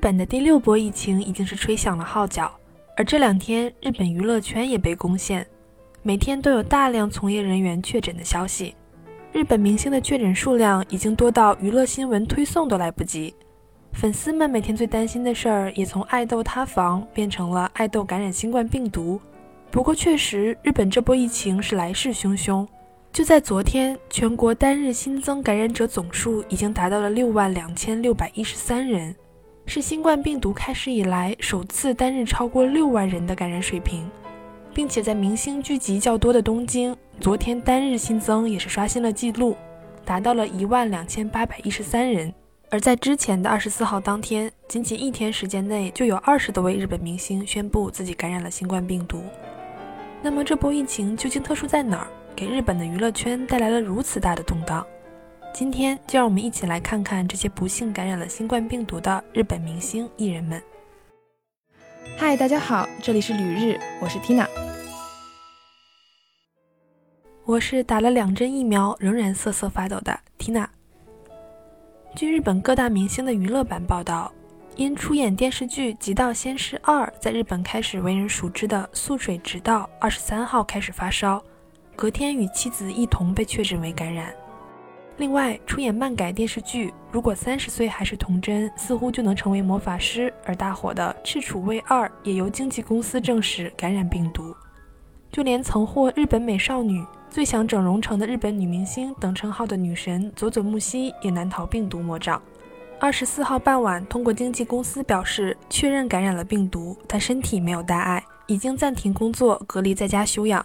[0.00, 2.50] 日本的第六波疫情已经是吹响了号角，
[2.96, 5.46] 而这两天日本娱乐圈也被攻陷，
[6.02, 8.74] 每天都有大量从业人员确诊的消息。
[9.30, 13.34] 日本明星的确诊数量已经多到娱乐新闻推送都来不及，
[13.92, 19.20] 粉丝们每天最担心的事儿也从爱豆塌房变成了爱豆感染新冠病毒。
[19.70, 22.66] 不过，确实日本这波疫情是来势汹汹。
[23.12, 29.14] 就在昨天，全国单日新增感染者总数已经达到了六万两千六百一十三人，
[29.70, 34.10] 是新冠病毒开始以来首次单日超过六万人的感染水平。
[34.74, 39.56] 并且在明星聚集较多的东京，昨天单日新增也是刷新了记录，
[40.04, 42.34] 达到了一万两千八百一十三人。
[42.68, 49.22] 而在之前的二十四号当天，仅仅一天时间内就有二十多位日本明星宣布自己感染了新冠病毒。
[50.20, 54.84] 那么这波疫情究竟特殊在哪儿，给日本的娱乐圈带来了如此大的动荡？
[55.52, 60.62] 今天就让我们一起来看看这些不幸感染了新冠病毒的日本明星艺人们。
[62.16, 64.46] 嗨，大家好，这里是旅日，我是 Tina。
[67.44, 70.66] 我是打了两针疫苗仍然瑟瑟发抖的 Tina。
[72.14, 74.32] 据日本各大明星的娱乐版报道，
[74.76, 81.42] 因出演电视剧《极道鲜师二》在日本开始为人熟知的素水直道，二十三号开始发烧，
[81.96, 84.32] 隔天与妻子一同被确诊为感染。
[85.20, 94.56] 另外，出演漫改电视剧《如果三十岁还是童真，似乎就能成为魔法师》而大火的赤楚卫二，也由经纪公司证实感染病毒。
[95.30, 102.40] 就连曾获日本美少女、最想整容成的日本女明星等称号的女神佐佐木希，也难逃病毒魔掌。
[102.98, 110.64] 二十四号傍晚，通过经纪公司表示确认感染了病毒，但身体没有大碍，已经暂停工作，隔离在家休养。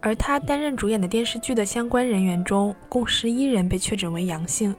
[0.00, 4.74] 而他担任主演的电视剧的相关人员中，共十一人被确诊为阳性。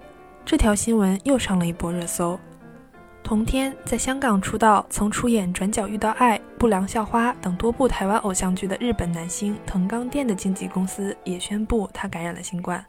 [0.46, 2.40] 这条新闻又上了一波热搜。
[3.22, 12.84] 同天，在香港出道、曾出演《转角遇到爱》《不良校花》等多部台湾偶像剧的日本男星藤冈靛的经纪公司也宣布他感染了新冠。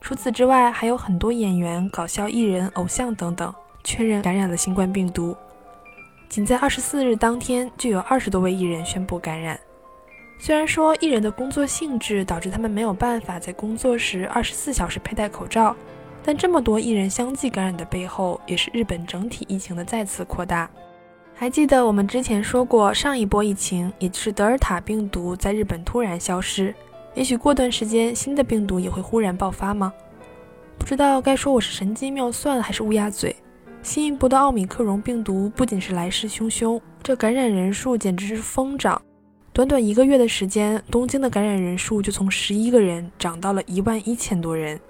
[0.00, 3.54] 除此之外，还有很多演员、搞笑艺人、偶像等等
[3.84, 5.34] 确认感染了新冠病毒。
[6.28, 9.58] 仅在二十四日当天，就有二十多位艺人宣布感染。
[10.42, 15.76] 虽然说艺人的工作性质导致他们没有办法在工作时二十四小时佩戴口罩，
[16.24, 20.68] 但这么多艺人相继感染的背后，也是日本整体疫情的再次扩大。
[21.34, 26.74] 还记得我们之前说过，上一波疫情，也就是德尔塔病毒在日本突然消失，
[27.14, 29.92] 也许过段时间新的病毒也会忽然爆发吗？
[30.78, 33.36] 不知道该说我是神机妙算还是乌鸦嘴。
[33.82, 39.00] 新一波的奥米克戎病毒不仅是来势汹汹，这感染人数简直是疯涨。
[39.52, 44.80] 短短一个月的时间，东京的感染人数就从十一个人涨到了一万一千多人。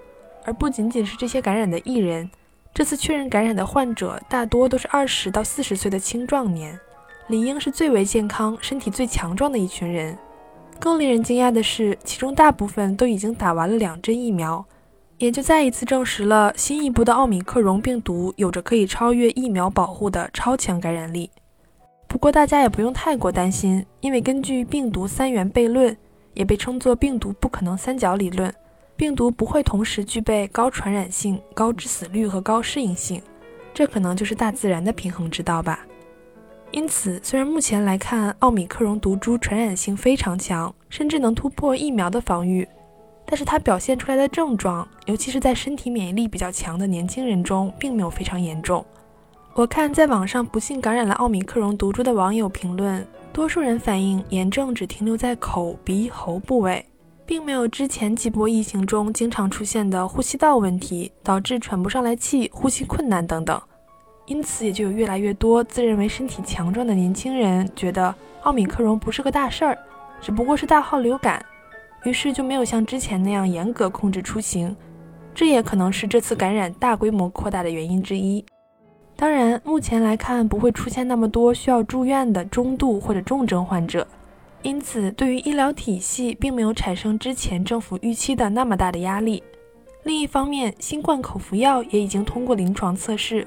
[0.45, 2.29] 而不仅仅是这些感染的艺人，
[2.73, 6.79] 这次确认感染的患者大多都是二十到四十岁的青壮年，
[7.27, 10.15] 理应是最为健康、身体最强壮的一群人。
[10.79, 14.63] 更令人惊讶的是，其中大部分都已经打完了两针疫苗，
[15.17, 21.31] 也就再一次证实了新一波的奥米克戎病毒有着可以超越疫苗保护的超强感染力。
[22.11, 25.95] 不过大家也不用太过担心，因为根据病毒三元悖论，
[26.33, 28.53] 也被称作病毒不可能三角理论，
[28.97, 33.21] 病毒不会同时具备高传染性、高致死率和高适应性，
[33.73, 35.87] 这可能就是大自然的平衡之道吧。
[36.71, 42.67] 因此，虽然目前来看奥米克戎毒株传染性非常强，甚至能突破疫苗的防御，
[43.25, 48.85] 但是它表现出来的症状，尤其是在身体免疫力比较强的年轻人中，并没有非常严重。
[49.53, 56.85] 我看在网上不幸感染了奥米克戎毒株的网友评论，多数人反映炎症只停留在口鼻喉部位，
[57.25, 63.61] 并没有之前几波疫情中经常出现的呼吸道问题，导致喘不上来气、呼吸困难等等。
[64.25, 69.77] 因此，也就有越来越多自认为身体强壮的年轻人觉得奥米克戎不是个大事儿，
[70.21, 71.45] 只不过是大号流感，
[72.05, 74.73] 于是就没有像之前那样严格控制出行。
[75.35, 78.43] 这也可能是这次感染大规模扩大的原因之一。
[79.21, 84.07] 当然，目前来看不会出现那么多需要住院的中度或者重症患者，
[84.63, 89.43] 因此对于医疗体系并没有产生之前政府预期的那么大的压力。
[90.05, 93.45] 另一方面，新冠口服药也已经通过临床测试，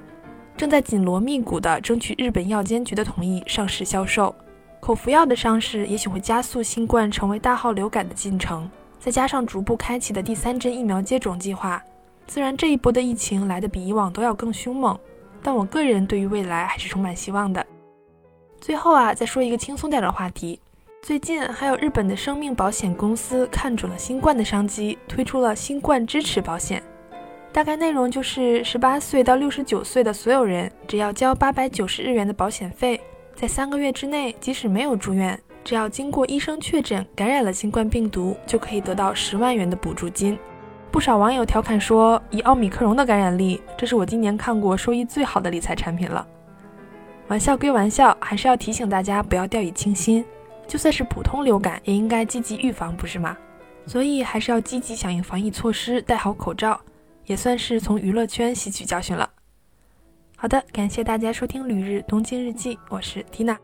[0.56, 4.32] 正在紧锣密鼓地争取日本药监局的同意上市销售。
[4.79, 8.70] 口服药的上市也许会加速新冠成为大号流感的进程，
[9.00, 11.82] 再加上逐步开启的第三针疫苗接种计划，
[12.29, 14.97] 自然这一波的疫情来得比以往都要更凶猛。
[15.44, 17.64] 但我个人对于未来还是充满希望的。
[18.58, 20.58] 最后啊，再说一个轻松点的话题。
[21.02, 26.82] 最近还有日本的生命保险公司看准了新冠的商机，推出了新冠支持保险。
[27.52, 32.99] 大概内容就是十八岁到六十九岁的所有人，只要交八百九十日元的保险费，
[33.35, 40.38] 在三个月之内，即使没有住院，只要经过医生确诊感染了新冠病毒，就可以得到十万元的补助金。
[40.94, 46.25] 不少网友调侃说，以奥米克戎的感染力，这是我今年看过收益最好的理财产品了。
[47.26, 50.25] 玩笑归玩笑，还是要提醒大家不要掉以轻心。
[50.69, 53.37] 就算是普通流感，也应该积极预防，不是吗？
[53.88, 56.81] 所以还是要积极响应防疫措施，戴好口罩，
[57.26, 59.29] 也算是从娱乐圈吸取教训了。
[60.37, 63.58] 好的，感谢大家收听《旅日东京日记》，我是缇娜。